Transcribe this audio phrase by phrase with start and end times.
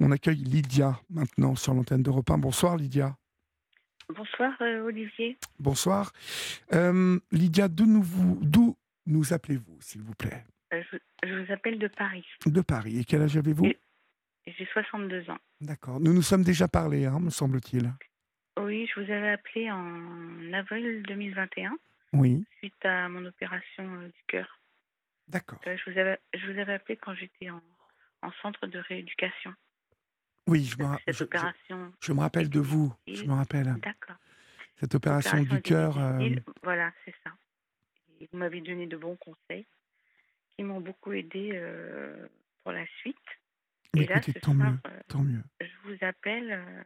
[0.00, 2.38] On accueille Lydia maintenant sur l'antenne d'Europe 1.
[2.38, 3.16] Bonsoir Lydia.
[4.08, 5.38] Bonsoir euh, Olivier.
[5.58, 6.12] Bonsoir.
[6.72, 8.76] Euh, Lydia, d'où nous, vous-
[9.06, 10.44] nous appelez-vous, s'il vous plaît?
[10.72, 10.96] Euh, je,
[11.28, 12.24] je vous appelle de Paris.
[12.46, 12.98] De Paris.
[13.00, 13.70] Et quel âge avez-vous?
[14.46, 15.38] J'ai 62 ans.
[15.60, 16.00] D'accord.
[16.00, 17.92] Nous nous sommes déjà parlé, hein, me semble-t-il.
[18.58, 21.76] Oui, je vous avais appelé en avril 2021
[22.14, 22.44] Oui.
[22.58, 24.58] suite à mon opération du cœur.
[25.28, 25.60] D'accord.
[25.64, 27.60] Je, vous avais, je vous avais appelé quand j'étais en,
[28.22, 29.52] en centre de rééducation.
[30.50, 31.92] Oui, je me, ra- Cette je, je- opération.
[32.00, 32.92] je me rappelle de vous.
[33.06, 33.72] Je me rappelle.
[33.80, 34.16] D'accord.
[34.80, 35.96] Cette opération du cœur.
[35.96, 36.28] euh.
[36.64, 37.30] Voilà, c'est ça.
[38.20, 39.64] Et vous m'avez donné de bons conseils
[40.56, 42.26] qui m'ont beaucoup aidé euh,
[42.64, 43.16] pour la suite.
[43.94, 44.78] mais Et là, écoutez, ce tant soir, mieux.
[44.88, 45.42] euh, Tant mieux.
[45.60, 46.84] je vous appelle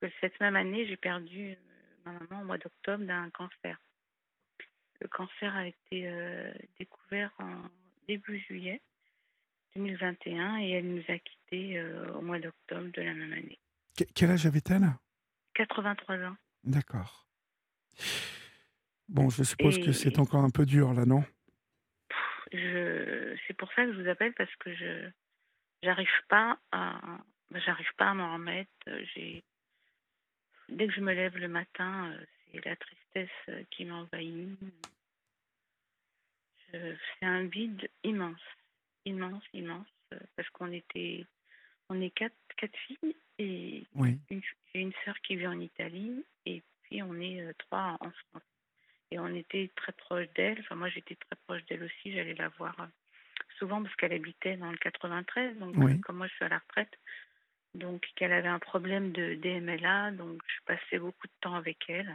[0.00, 1.56] parce que cette même année, j'ai perdu
[2.06, 3.76] ma maman au mois d'octobre d'un cancer.
[5.00, 6.10] Le cancer a été
[6.78, 7.62] découvert en
[8.06, 8.80] début juillet
[9.76, 13.58] 2021 et elle nous a quittés euh, au mois d'octobre de la même année.
[13.96, 14.88] Que- quel âge avait-elle?
[15.54, 16.36] 83 ans.
[16.64, 17.26] D'accord.
[19.08, 21.24] Bon, je suppose que c'est encore un peu dur, là, non?
[22.50, 25.10] C'est pour ça que je vous appelle parce que je
[25.82, 27.00] j'arrive pas à
[27.50, 28.70] ben, j'arrive pas à m'en remettre.
[29.14, 29.42] J'ai
[30.68, 34.58] dès que je me lève le matin, euh, c'est la tristesse euh, qui m'envahit.
[36.70, 38.40] C'est un vide immense,
[39.04, 41.24] immense, immense, euh, parce qu'on était
[41.88, 44.18] on est quatre quatre filles et Oui.
[44.30, 44.42] une,
[44.74, 48.42] j'ai une sœur qui vit en Italie et puis on est euh, trois en France.
[49.10, 50.58] Et on était très proche d'elle.
[50.60, 52.12] Enfin, moi, j'étais très proche d'elle aussi.
[52.12, 52.86] J'allais la voir euh,
[53.58, 55.56] souvent parce qu'elle habitait dans le 93.
[55.58, 55.98] Donc, Oui.
[56.00, 56.98] comme moi, je suis à la retraite.
[57.74, 60.10] Donc, qu'elle avait un problème de DMLA.
[60.12, 62.14] Donc, je passais beaucoup de temps avec elle.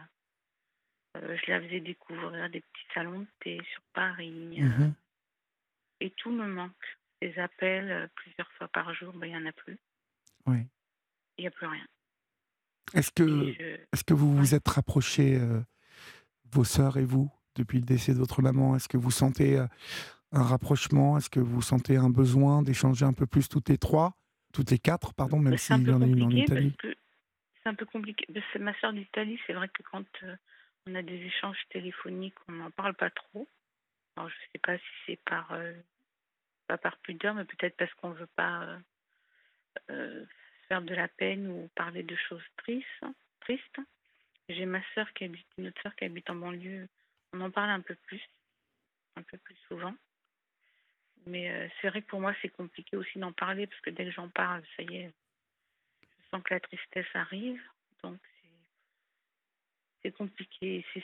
[1.18, 4.60] Euh, je la faisais découvrir des petits salons de thé sur Paris.
[4.60, 4.94] Mhm.
[6.04, 6.72] Et tout me manque.
[7.22, 9.78] Des appels euh, plusieurs fois par jour, ben, il n'y en a plus.
[10.46, 10.58] Oui.
[11.38, 11.86] Il n'y a plus rien.
[12.94, 15.62] Est-ce que, je- est-ce que vous vous êtes rapprochés, euh,
[16.52, 18.76] vos sœurs et vous, depuis le décès de votre maman?
[18.76, 19.66] Est-ce que vous sentez euh,
[20.34, 21.18] un rapprochement?
[21.18, 24.18] Est-ce que vous sentez un besoin d'échanger un peu plus toutes les trois?
[24.54, 27.70] Toutes les quatre, pardon, même un s'il peu y en a une en Italie c'est
[27.70, 28.26] un peu compliqué.
[28.30, 29.40] Mais C'est ma soeur d'Italie.
[29.48, 30.36] C'est vrai que quand euh,
[30.86, 33.48] on a des échanges téléphoniques, on n'en parle pas trop.
[34.18, 35.54] Alors je sais pas si c'est par
[36.74, 38.80] pas par pudeur, mais peut-être parce qu'on veut pas euh,
[39.92, 40.26] euh,
[40.68, 43.80] faire de la peine ou parler de choses tristes.
[44.50, 46.88] J'ai ma soeur qui habite, une autre soeur qui habite en banlieue.
[47.34, 48.22] On en parle un peu plus,
[49.16, 49.94] un peu plus souvent.
[51.28, 54.06] Mais euh, c'est vrai que pour moi, c'est compliqué aussi d'en parler parce que dès
[54.06, 55.14] que j'en parle, ça y est,
[56.02, 57.62] je sens que la tristesse arrive.
[58.02, 58.20] Donc,
[60.02, 60.86] c'est- compliqué.
[60.94, 61.04] C'est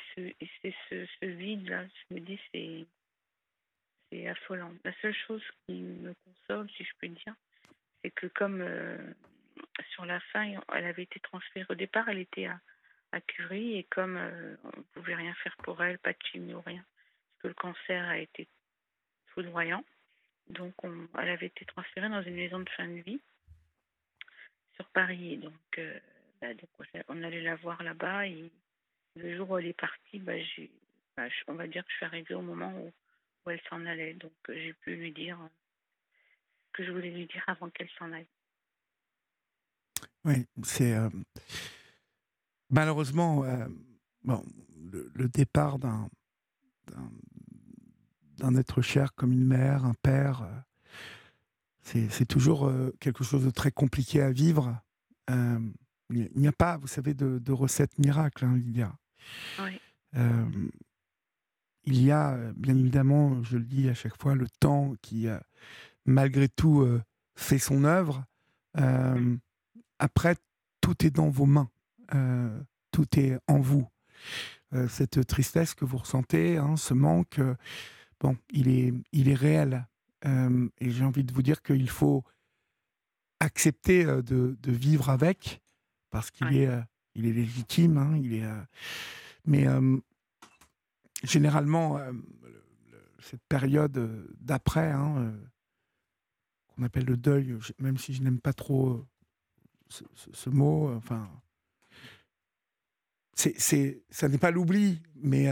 [0.90, 2.86] ce, ce vide-là, je me dis, c'est
[4.10, 4.74] c'est affolant.
[4.84, 7.36] La seule chose qui me console, si je peux dire,
[8.02, 8.98] c'est que comme euh,
[9.92, 12.60] sur la fin, elle avait été transférée au départ, elle était à,
[13.12, 16.62] à Curie et comme euh, on ne pouvait rien faire pour elle, pas de chimio,
[16.66, 18.48] rien, parce que le cancer a été
[19.28, 19.84] foudroyant.
[20.50, 23.22] Donc, on- elle avait été transférée dans une maison de fin de vie
[24.76, 25.38] sur Paris.
[25.38, 26.00] Donc, euh,
[26.42, 26.70] bah, donc,
[27.08, 28.28] on- allait la voir là-bas.
[28.28, 28.52] Et
[29.16, 30.34] le jour où elle est partie, bah,
[31.16, 32.92] bah, on va dire que je suis arrivée au moment où,
[33.46, 34.14] où elle s'en allait.
[34.16, 35.48] Donc, euh, j'ai pu lui dire euh,
[36.68, 38.28] ce que je voulais lui dire avant qu'elle s'en aille.
[40.26, 41.10] Oui, c'est euh,
[42.70, 43.68] malheureusement euh,
[44.24, 44.44] bon,
[44.92, 46.10] le, le départ d'un
[48.38, 50.60] d'un- être cher comme une mère, un père, euh,
[51.82, 54.78] c'est c'est toujours euh, quelque chose de très compliqué à vivre.
[55.30, 55.60] Euh,
[56.10, 58.98] il n'y a- il n'y a pas, vous savez, de, de recette miracle, hein, Lydia.
[59.60, 59.80] Oui.
[61.92, 65.28] Il y a, euh, bien évidemment, je le dis à chaque fois, le temps qui,
[65.28, 65.40] euh,
[66.06, 67.02] malgré tout, euh,
[67.36, 68.24] fait son œuvre.
[68.78, 69.36] Euh,
[69.98, 70.36] après,
[70.82, 71.70] tout est dans vos mains.
[72.14, 72.62] Euh,
[72.92, 73.88] tout est en vous.
[74.74, 77.42] Euh, cette tristesse que vous ressentez, hein, ce manque,
[78.20, 79.88] bon, il est, il est réel.
[80.26, 82.24] Et j'ai envie de vous dire qu'il faut
[83.40, 85.62] accepter de, de vivre avec,
[86.12, 86.56] parce qu'il Ouais.
[86.64, 86.84] est,
[87.16, 87.98] il est légitime.
[87.98, 88.44] hein, il est,
[89.46, 89.66] mais
[91.24, 92.12] généralement, euh,
[93.20, 95.46] cette période euh, d'après, hein, euh,
[96.68, 99.06] qu'on appelle le deuil, même si je n'aime pas trop
[99.90, 101.30] ce, ce- mot, enfin,
[103.36, 105.48] ça n'est pas l'oubli, mais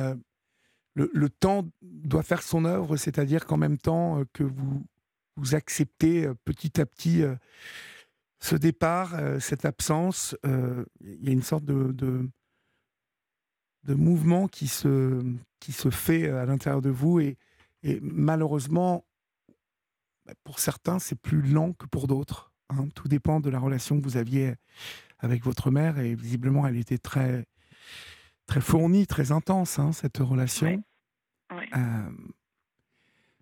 [0.93, 4.85] le, temps doit faire son œuvre, c'est-à-dire qu'en même temps que vous,
[5.53, 7.23] acceptez petit à petit
[8.39, 12.29] ce départ, cette absence, il y a une sorte de,
[13.87, 15.23] de mouvement qui se,
[15.59, 17.37] qui se fait à l'intérieur de vous et,
[17.83, 19.05] et malheureusement,
[20.25, 22.51] bah, pour certains, c'est plus lent que pour d'autres.
[22.69, 22.89] Hein.
[22.93, 24.55] Tout dépend de la relation que vous aviez
[25.19, 27.45] avec votre mère et visiblement elle était très
[28.45, 30.83] très fournie, très intense hein, cette relation.
[31.51, 32.09] Euh,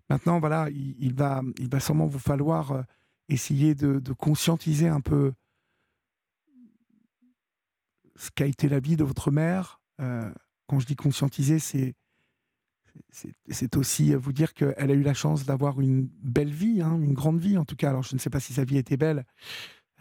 [0.08, 2.82] maintenant, voilà, il, va il va sûrement vous falloir euh,
[3.28, 5.32] essayer de, conscientiser un peu
[8.16, 9.80] ce qu'a été la vie de votre mère.
[10.00, 10.30] Euh,
[10.66, 11.94] quand je dis conscientiser, c'est
[13.48, 17.14] c'est aussi vous dire qu'elle a eu la chance d'avoir une belle vie, hein, une
[17.14, 17.90] grande vie en tout cas.
[17.90, 19.24] Alors je ne sais pas si sa vie était belle,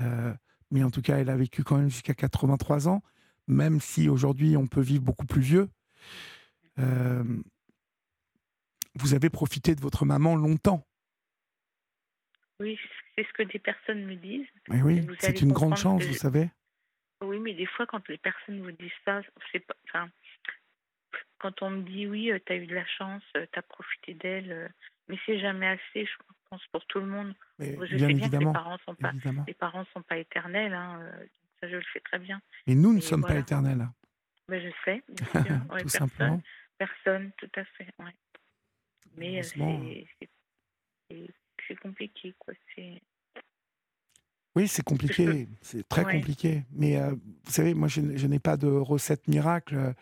[0.02, 0.34] euh,
[0.72, 3.02] mais en tout cas elle a vécu quand même jusqu'à 83 ans,
[3.48, 5.70] même si aujourd'hui on peut vivre beaucoup plus vieux.
[6.80, 7.24] Euh,
[8.96, 10.86] vous avez profité de votre maman longtemps.
[12.62, 12.78] Oui,
[13.16, 14.48] c'est ce que des personnes me disent.
[14.70, 16.50] Mais oui, c'est une grande chance, vous savez.
[17.22, 19.22] Oui, mais des fois, quand les personnes vous disent ça,
[19.52, 19.76] c'est pas.
[19.88, 20.10] Enfin,
[21.40, 23.62] quand on me dit oui, euh, tu as eu de la chance, euh, tu as
[23.62, 24.68] profité d'elle, euh,
[25.08, 26.12] mais c'est jamais assez, je
[26.50, 27.34] pense, pour tout le monde.
[27.60, 29.12] je sais bien que les parents sont pas,
[29.48, 31.00] les parents sont pas éternels, hein,
[31.62, 32.42] ça je le sais très bien.
[32.68, 33.88] Mais nous ne sommes pas éternels.
[34.48, 35.62] Mais je sais, bien sûr.
[35.62, 36.42] tout personne, simplement.
[36.78, 37.88] Personne, tout à fait.
[38.00, 38.14] Ouais.
[39.18, 39.42] Mais
[41.68, 42.54] c'est compliqué, quoi.
[42.76, 43.02] C'est
[44.56, 46.64] oui, c'est compliqué, c'est très compliqué.
[46.72, 49.94] Mais vous savez, moi, je, n'ai pas de recette miracle.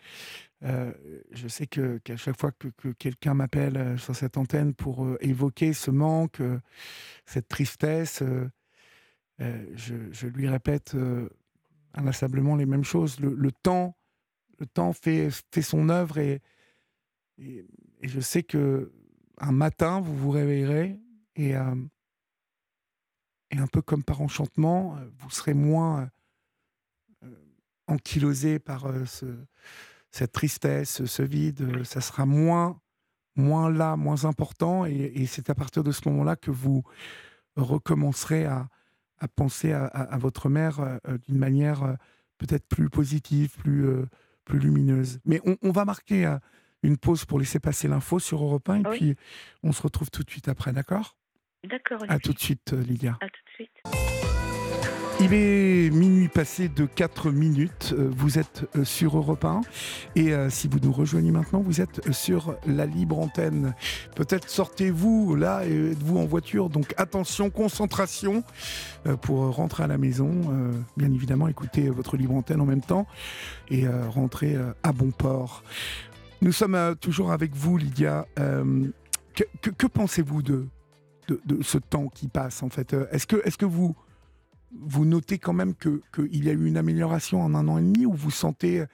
[0.64, 0.92] Euh,
[1.32, 5.18] je sais que qu'à chaque fois que, quelqu'un m'appelle euh, sur cette antenne pour euh,
[5.20, 6.40] évoquer ce manque,
[7.26, 8.22] cette tristesse,
[9.38, 10.96] je, lui répète
[11.92, 13.20] inlassablement les mêmes choses.
[13.20, 13.96] Le, temps,
[14.58, 16.40] le temps fait, fait son œuvre et,
[17.38, 17.66] et,
[18.02, 18.92] je sais que
[19.38, 21.00] un matin vous vous réveillerez
[21.36, 21.54] et,
[23.54, 26.10] et un peu comme par enchantement, vous serez moins
[27.86, 29.26] ankylosé par ce
[30.14, 32.80] cette tristesse, ce vide, ça sera moins,
[33.34, 34.86] moins là, moins important.
[34.86, 36.84] Et, c'est à partir de ce moment-là que vous
[37.56, 38.68] recommencerez à,
[39.34, 41.94] penser à, votre mère euh, euh, d'une manière euh,
[42.38, 43.88] peut-être plus positive, plus,
[44.44, 45.18] plus lumineuse.
[45.24, 46.32] Mais on, va marquer
[46.84, 49.16] une pause pour laisser passer l'info sur Europe 1 et puis
[49.64, 51.16] on se retrouve tout de suite après, d'accord?
[51.68, 52.04] D'accord.
[52.08, 53.16] À tout de suite, Lydia.
[53.20, 54.04] À tout de suite.
[55.20, 57.94] Il est minuit passé de 4 minutes.
[57.96, 59.60] Euh, vous êtes euh, sur Europe 1.
[60.16, 63.74] Et euh, si vous nous rejoignez maintenant, vous êtes sur la libre antenne.
[64.16, 66.68] Peut-être sortez-vous là et êtes-vous en voiture.
[66.68, 68.42] Donc attention, concentration
[69.22, 70.32] pour rentrer à la maison.
[70.96, 73.06] Bien évidemment, écoutez votre libre antenne en même temps
[73.70, 75.62] et rentrer à bon port.
[76.42, 78.26] Nous sommes toujours avec vous, Lydia.
[79.34, 80.66] Que, pensez-vous de,
[81.28, 83.96] de, ce temps qui passe en fait Est-ce que, est que vous
[84.72, 88.06] vous notez quand même qu'il y a eu une amélioration en un an et demi
[88.06, 88.84] ou vous sentez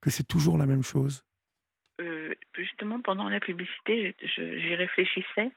[0.00, 1.24] que c'est toujours la même chose?
[2.00, 5.50] Euh, Justement, pendant la publicité, j'y réfléchissais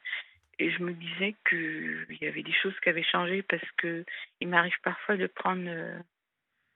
[0.60, 4.80] et je me disais qu'il y avait des choses qui avaient changé parce qu'il m'arrive
[4.84, 5.98] parfois de prendre euh,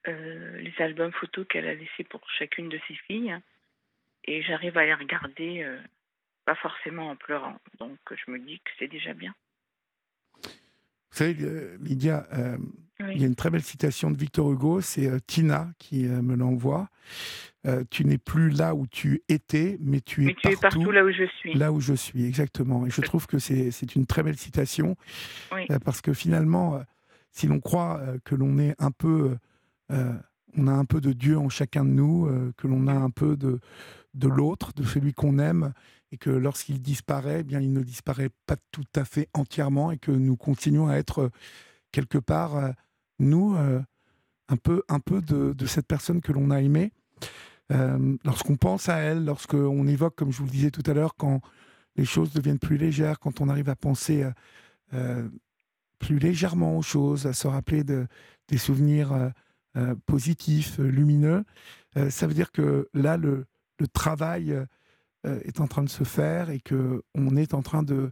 [0.08, 3.36] euh, les albums photos qu'elle a laissés pour chacune de ses filles
[4.24, 5.78] et j'arrive à les regarder,
[6.46, 7.60] pas forcément en pleurant.
[7.78, 9.36] Donc je me dis que c'est déjà bien.
[11.16, 11.38] Vous savez,
[11.80, 12.28] Lydia,
[13.00, 16.22] il y a une très belle citation de Victor Hugo, c'est euh, Tina qui euh,
[16.22, 16.88] me l'envoie.
[17.66, 21.26] Euh, tu n'es plus là où tu étais, mais tu, es, partout, là où je
[21.40, 21.54] suis.
[21.56, 22.86] Là où je suis, exactement.
[22.86, 24.96] Et je trouve que c'est une très belle citation,
[25.84, 26.80] parce que finalement,
[27.32, 29.36] si l'on croit que l'on est un peu,
[29.90, 33.36] on a un peu de Dieu en chacun de nous, que l'on a un peu
[33.36, 33.60] de,
[34.14, 35.74] de l'autre, de celui qu'on aime,
[36.16, 39.98] et que lorsqu'il disparaît, eh bien il ne disparaît pas tout à fait entièrement, et
[39.98, 41.30] que nous continuons à être
[41.92, 42.74] quelque part
[43.20, 43.82] nous, euh,
[44.48, 46.94] un peu, un peu de, cette personne que l'on a aimée.
[47.74, 51.16] Euh, lorsqu'on pense à elle, lorsqu'on évoque, comme je vous le disais tout à l'heure,
[51.18, 51.42] quand
[51.98, 54.26] les choses deviennent plus légères, quand on arrive à penser
[54.94, 55.28] euh,
[56.00, 58.08] plus légèrement aux choses, à se rappeler de,
[58.48, 59.32] des souvenirs
[60.06, 61.44] positifs, lumineux,
[62.10, 63.46] ça veut dire que là, le
[63.92, 64.56] travail
[65.44, 68.12] est en train de se faire et que on est en train de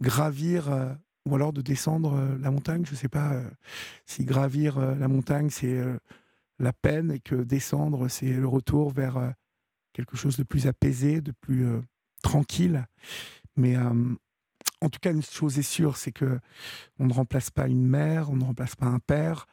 [0.00, 0.96] gravir
[1.28, 2.84] ou alors de descendre euh, la montagne.
[2.86, 3.48] Je ne sais pas euh,
[4.06, 5.82] si gravir euh, la montagne, c'est
[6.58, 9.32] la peine et que descendre, c'est le retour vers
[9.92, 11.66] quelque chose de plus apaisé, de plus
[12.22, 12.84] tranquille.
[13.54, 16.40] Mais en tout cas, une chose est sûre, c'est que
[16.98, 19.46] on ne remplace pas une mère, on ne remplace pas un père,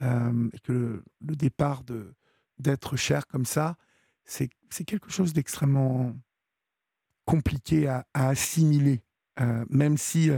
[0.00, 0.72] et que
[1.20, 2.12] le, départ de
[2.58, 3.76] d'être cher comme ça,
[4.24, 4.50] c'est
[4.84, 6.12] quelque chose d'extrêmement
[7.28, 9.02] compliqué à, à assimiler,
[9.68, 10.30] même si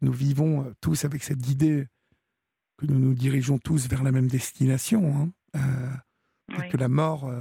[0.00, 1.86] nous vivons euh, tous avec cette idée
[2.76, 5.60] que nous nous dirigeons tous vers la même destination, hein.
[6.52, 7.40] euh, que la mort euh,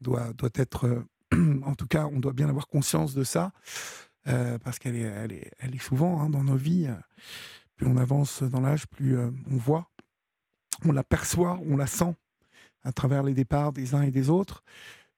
[0.00, 1.04] doit, doit être,
[1.62, 3.52] en tout cas, on doit bien avoir conscience de ça,
[4.64, 6.88] parce qu'elle est, elle est, elle est souvent hein, dans nos vies
[7.76, 9.88] plus on avance dans l'âge, plus on voit,
[10.84, 12.16] on l'aperçoit, on la sent
[12.82, 14.64] à travers les départs des uns et des autres.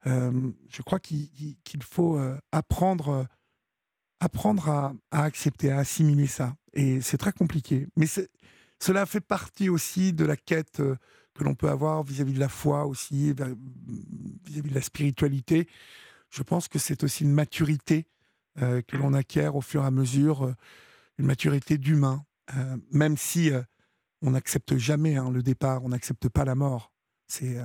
[0.05, 2.21] Je crois qu'il faut
[2.53, 3.27] apprendre,
[4.21, 6.57] apprendre à, accepter, à assimiler ça.
[6.73, 7.89] Et c'est très compliqué.
[7.97, 8.07] Mais
[8.79, 10.81] cela fait partie aussi de la quête
[11.39, 15.69] que l'on peut avoir vis-à-vis de la foi aussi, vis-à-vis de la spiritualité.
[16.31, 18.07] Je pense que c'est aussi une maturité
[18.61, 20.55] euh, que l'on acquiert au fur et à mesure, euh,
[21.19, 22.25] une maturité d'humain,
[22.57, 23.51] euh, même si
[24.23, 26.93] on n'accepte jamais hein, le départ, on n'accepte pas la mort.
[27.29, 27.59] C'est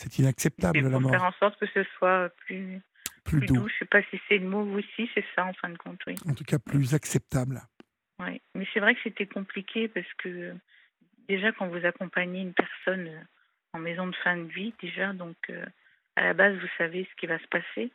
[0.00, 1.10] c'est inacceptable la mort.
[1.10, 2.80] Faire en sorte que ce soit plus,
[3.24, 3.68] plus, doux.
[3.68, 6.00] Je ne sais pas si c'est le mot aussi, c'est ça en fin de compte,
[6.06, 6.14] oui.
[6.26, 7.60] En tout cas, plus acceptable.
[8.18, 10.54] Oui, mais c'est vrai que c'était compliqué parce que
[11.28, 13.20] déjà quand vous accompagnez une personne euh,
[13.74, 15.66] en maison de fin de vie, déjà, donc euh,
[16.16, 17.92] à la base, vous savez ce qui va se passer.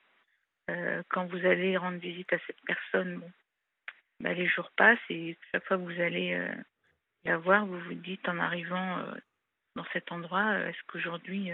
[0.69, 3.31] Euh, quand vous allez rendre visite à cette personne, bon,
[4.19, 6.39] bah, les jours passent et chaque fois que vous allez
[7.23, 9.03] la voir, vous vous dites en arrivant
[9.75, 11.51] dans cet endroit, est-ce qu'aujourd'hui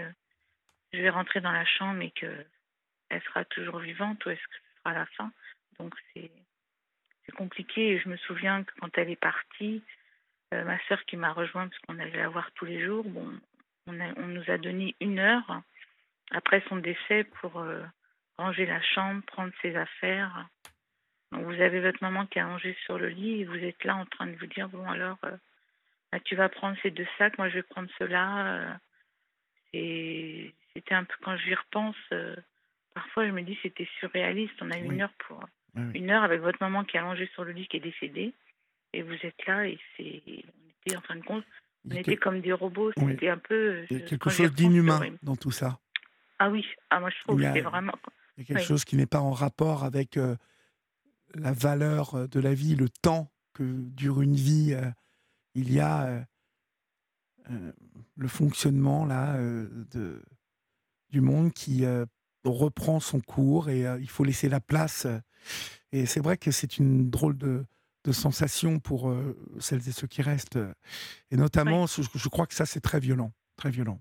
[0.92, 4.78] je vais rentrer dans la chambre et qu'elle sera toujours vivante ou est-ce que ce
[4.78, 5.32] sera la fin
[5.78, 6.30] Donc c'est
[7.36, 9.82] compliqué et je me souviens que quand elle est partie,
[10.52, 13.26] euh, ma sœur qui m'a rejoint parce qu'on allait la voir tous les jours, bon,
[13.86, 15.62] on, nous a donné une heure
[16.30, 17.82] après son décès pour euh,
[18.36, 20.46] ranger la chambre, prendre ses affaires.
[21.30, 23.96] Donc vous avez votre maman qui a rangé sur le lit et vous êtes là
[23.96, 25.36] en train de vous dire bon alors euh,
[26.10, 28.78] bah, tu vas prendre ces deux sacs, moi je vais prendre cela.
[29.72, 31.96] Et c'était un peu quand j'y repense,
[32.94, 34.54] parfois je me dis c'était surréaliste.
[34.60, 35.44] On a eu une heure pour
[35.94, 38.32] une heure avec votre maman qui a rangé sur le lit qui est décédée.
[38.92, 41.44] Et vous êtes là et c'est on était en fin de compte
[41.90, 42.92] on était comme des robots.
[42.96, 45.78] C'était un peu il y a quelque chose d'inhumain dans tout ça.
[46.38, 46.66] Ah oui.
[46.90, 47.94] Ah moi je trouve que c'est vraiment
[48.38, 50.36] il y a quelque chose qui n'est pas en rapport avec euh,
[51.34, 54.90] la valeur euh, de la vie le temps que dure une vie euh,
[55.54, 56.24] il y a
[58.16, 60.22] le fonctionnement là de
[61.10, 61.84] du monde qui
[62.44, 65.06] reprend son cours et il faut laisser la place
[65.92, 67.64] et c'est vrai que c'est une drôle de
[68.04, 70.58] de sensations pour euh, celles et ceux qui restent.
[71.30, 73.32] Et notamment, je, crois que ça, c'est très violent.
[73.56, 74.00] Très violent.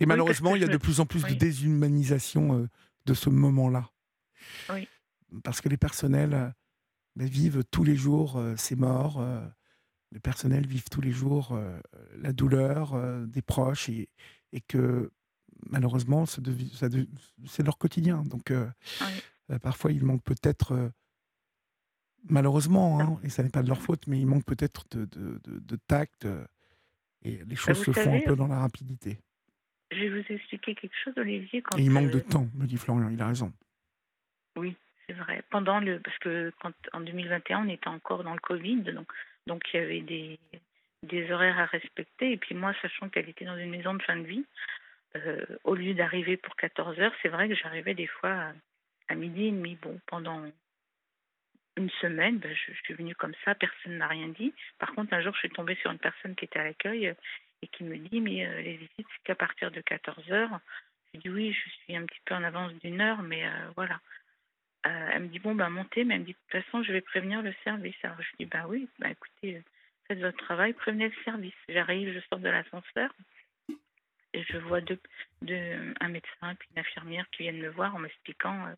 [0.00, 2.68] Et malheureusement, il y a de plus en plus de déshumanisation euh,
[3.06, 3.90] de ce moment-là.
[5.42, 6.50] Parce que les personnels euh,
[7.16, 9.24] vivent tous les jours ces morts.
[10.14, 11.58] Les personnels vivent tous les jours
[12.16, 14.08] la douleur des proches et,
[14.52, 15.10] et que
[15.68, 18.22] malheureusement, c'est leur quotidien.
[18.22, 18.52] Donc,
[19.60, 20.92] parfois, il manque peut-être
[22.28, 25.06] malheureusement, hein, et ça n'est pas de leur faute, mais il manque peut-être de,
[25.44, 26.44] de, tact euh,
[27.22, 29.18] et les bah, choses se font un peu dans la rapidité.
[29.90, 31.62] Je vais vous expliquer quelque chose, Olivier.
[31.76, 33.52] et il manque de euh, temps, me dit Florian, il a raison.
[34.56, 35.42] Oui, c'est vrai.
[35.50, 39.12] Pendant le, parce que quand, en 2021, on était encore dans le Covid, donc,
[39.46, 40.38] donc il y avait
[41.02, 42.32] des, horaires à respecter.
[42.32, 44.44] Et puis moi, sachant qu'elle était dans une maison de fin de vie,
[45.16, 48.52] euh, au lieu d'arriver pour 14 heures, c'est vrai que j'arrivais des fois
[49.08, 49.76] à, midi et demi.
[49.76, 50.44] Bon, pendant
[51.76, 54.52] une semaine, ben, je, suis venue comme ça, personne n'a rien dit.
[54.78, 57.14] Par contre, un jour, je suis tombée sur une personne qui était à l'accueil euh,
[57.62, 60.60] et qui me dit Mais euh, les visites, c'est qu'à partir de 14 heures.
[61.12, 63.44] J'ai dit Oui, je suis un petit peu en avance d'une heure, mais
[63.76, 64.00] voilà.
[64.84, 67.00] Elle me dit Bon, ben montez, mais elle me dit De toute façon, je vais
[67.00, 67.96] prévenir le service.
[68.02, 69.62] Alors je dis Bah oui, bah écoutez,
[70.06, 71.54] faites votre travail, prévenez le service.
[71.68, 73.10] J'arrive, je sors de l'ascenseur
[74.34, 74.98] et je vois deux,
[76.00, 78.74] un médecin et puis une infirmière qui viennent me voir en m'expliquant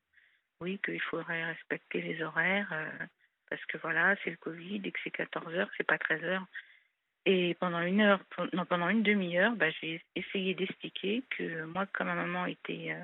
[0.61, 3.07] oui, qu'il faudrait respecter les horaires, euh,
[3.51, 6.47] parce que voilà, c'est le Covid et que c'est 14 heures, c'est pas 13 heures.
[7.27, 8.21] Et pendant une heure,
[8.53, 12.95] non, pendant une demi-heure, bah, j'ai essayé d'expliquer que moi, comme ma maman était,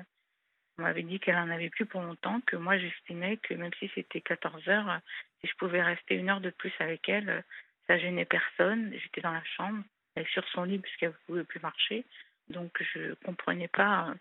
[0.79, 3.89] euh, m'avait dit qu'elle en avait plus pour longtemps, que moi j'estimais que même si
[3.95, 4.99] c'était 14 heures,
[5.41, 7.43] si je pouvais rester une heure de plus avec elle,
[7.87, 8.91] ça gênait personne.
[9.01, 9.83] J'étais dans la chambre,
[10.15, 12.05] elle sur son lit puisqu'elle ne pouvait plus marcher,
[12.49, 14.13] donc je comprenais pas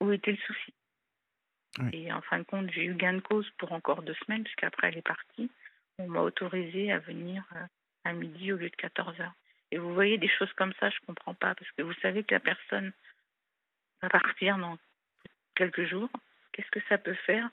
[0.00, 0.74] où était le souci.
[1.92, 4.88] Et en fin de compte, j'ai eu gain de cause pour encore deux semaines, puisqu'après
[4.88, 5.50] elle est partie.
[5.98, 7.64] On m'a autorisé à venir euh,
[8.04, 9.34] à midi au lieu de 14 heures.
[9.70, 12.24] Et vous voyez des choses comme ça, je ne comprends pas, parce que vous savez
[12.24, 12.92] que la personne
[14.02, 14.76] va partir dans
[15.54, 16.10] quelques jours.
[16.52, 17.48] Qu'est-ce que ça peut faire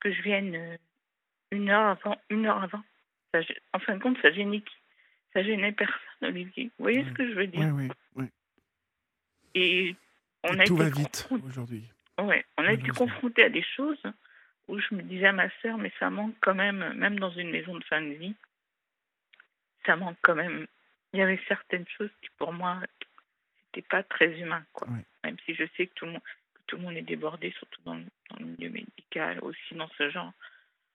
[0.00, 0.76] que je vienne euh,
[1.50, 2.82] une heure avant, une heure avant?
[3.72, 4.74] En fin de compte, ça gênait qui
[5.32, 6.70] Ça gênait personne, Olivier.
[6.78, 7.72] Vous voyez ce que je veux dire?
[7.74, 8.26] Oui, oui,
[9.54, 9.96] Et
[10.44, 11.84] on a tout va vite aujourd'hui.
[12.20, 14.02] Ouais, on a été confronté à des choses
[14.68, 17.50] où je me disais à ma sœur, mais ça manque quand même, même dans une
[17.50, 18.34] maison de fin de vie,
[19.84, 20.66] ça manque quand même.
[21.12, 22.80] Il y avait certaines choses qui, pour moi,
[23.66, 24.88] n'étaient pas très humain, quoi.
[25.24, 26.22] Même si je sais que tout le monde,
[26.66, 30.32] tout le monde est débordé, surtout dans, le milieu médical, aussi dans ce genre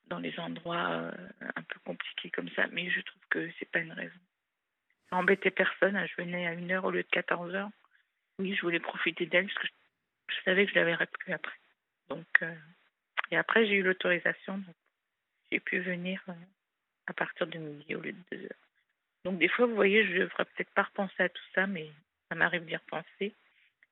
[0.07, 1.11] dans les endroits euh,
[1.55, 4.19] un peu compliqués comme ça, mais je trouve que c'est pas une raison.
[5.09, 6.05] Ça embêtait personne, hein.
[6.07, 7.69] je venais à une heure au lieu de 14 heures.
[8.39, 9.67] Oui, je voulais profiter d'elle parce que
[10.29, 11.57] je, savais que je la verrais plus après.
[12.09, 12.55] Donc, euh,
[13.31, 14.63] et après, j'ai eu l'autorisation,
[15.51, 16.33] j'ai pu venir euh,
[17.07, 18.67] à partir de midi au lieu de deux heures.
[19.25, 21.91] Donc, des fois, vous voyez, je ne devrais peut-être pas repenser à tout ça, mais
[22.29, 23.35] ça m'arrive d'y repenser.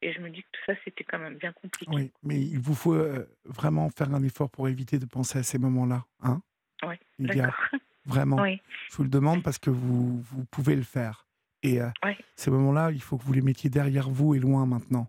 [0.02, 1.92] Et je me dis que tout ça, c'était quand même bien compliqué.
[1.92, 5.44] Oui, mais il vous faut euh, vraiment faire un effort pour éviter de penser à
[5.44, 6.06] ces moments-là.
[6.22, 6.42] Hein?
[6.84, 7.54] Oui, d'accord.
[8.06, 8.38] Vraiment.
[8.38, 8.62] Oui.
[8.90, 11.26] Je vous le demande parce que vous, vous pouvez le faire.
[11.64, 12.12] Et euh, oui.
[12.36, 15.08] ces moments-là, il faut que vous les mettiez derrière vous et loin maintenant.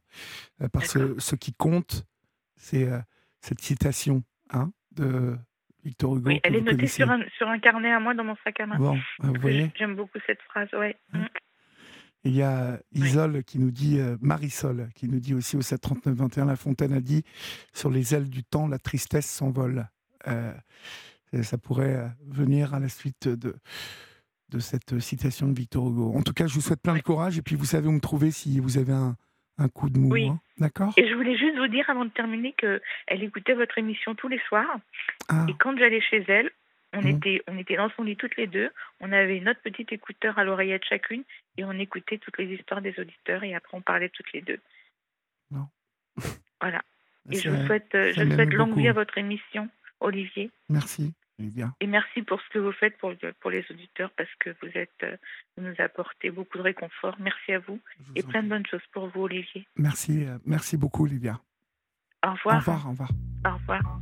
[0.62, 2.06] Euh, parce que ce qui compte,
[2.56, 2.88] c'est
[3.40, 5.36] cette citation hein, de
[5.84, 6.28] Victor Hugo.
[6.28, 8.66] Oui, elle est notée sur un, sur un carnet à moi dans mon sac à
[8.66, 8.78] main.
[8.78, 10.96] Bon, vous voyez J'aime beaucoup cette phrase, ouais.
[11.12, 11.20] Hein?
[11.20, 11.28] Mm.
[12.24, 16.46] Il y a Isole qui nous dit, euh, Marisol, qui nous dit aussi au 739-21,
[16.46, 17.22] La Fontaine a dit
[17.72, 19.88] Sur les ailes du temps, la tristesse s'envole.
[20.26, 20.52] Euh,
[21.42, 23.54] ça pourrait euh, venir à la suite de,
[24.50, 26.12] de cette citation de Victor Hugo.
[26.16, 28.00] En tout cas, je vous souhaite plein de courage et puis vous savez où me
[28.00, 29.16] trouver si vous avez un,
[29.58, 30.10] un coup de mou.
[30.10, 30.26] Oui.
[30.28, 30.40] hein.
[30.58, 30.92] D'accord?
[30.96, 34.28] Et je voulais juste vous dire avant de terminer que elle écoutait votre émission tous
[34.28, 34.78] les soirs.
[35.28, 36.50] Ah, Et quand j'allais chez elle,
[36.94, 37.16] on, Mhm.
[37.16, 38.70] était, on était dans son lit toutes les deux.
[39.00, 41.22] On avait notre petit écouteur à l'oreillette chacune
[41.56, 44.60] et on écoutait toutes les histoires des auditeurs et après on parlait toutes les deux.
[45.50, 45.68] Non.
[46.60, 46.82] Voilà.
[47.30, 49.68] Et je vous souhaite, euh, je m'aime souhaite longue vie à votre émission,
[50.00, 50.50] Olivier.
[50.68, 51.12] Merci.
[51.40, 54.70] Bien, Et merci pour ce que vous faites pour, pour les auditeurs parce que vous
[54.74, 55.16] êtes, euh,
[55.56, 57.14] vous nous apportez beaucoup de réconfort.
[57.20, 59.64] Merci à vous vous et plein de bonnes choses pour vous, Olivier.
[59.76, 61.38] Merci, euh, merci beaucoup, Olivia.
[62.26, 62.58] Au Au revoir.
[62.58, 63.10] revoir, au revoir.
[63.46, 63.96] Au revoir.